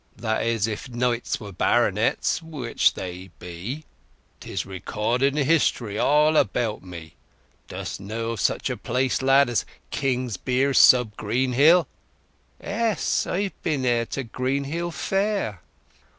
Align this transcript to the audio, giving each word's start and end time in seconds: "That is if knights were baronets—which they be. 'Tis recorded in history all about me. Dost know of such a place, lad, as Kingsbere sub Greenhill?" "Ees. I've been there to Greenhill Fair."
"That 0.17 0.43
is 0.43 0.65
if 0.65 0.89
knights 0.89 1.39
were 1.39 1.51
baronets—which 1.51 2.95
they 2.95 3.29
be. 3.37 3.85
'Tis 4.39 4.65
recorded 4.65 5.37
in 5.37 5.45
history 5.45 5.99
all 5.99 6.35
about 6.37 6.81
me. 6.81 7.13
Dost 7.67 7.99
know 7.99 8.31
of 8.31 8.41
such 8.41 8.71
a 8.71 8.77
place, 8.77 9.21
lad, 9.21 9.47
as 9.47 9.63
Kingsbere 9.91 10.73
sub 10.73 11.15
Greenhill?" 11.17 11.87
"Ees. 12.67 13.27
I've 13.27 13.61
been 13.61 13.83
there 13.83 14.07
to 14.07 14.23
Greenhill 14.23 14.89
Fair." 14.89 15.61